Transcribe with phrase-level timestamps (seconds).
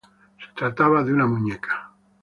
[0.39, 1.91] Se trataba de una muñeca.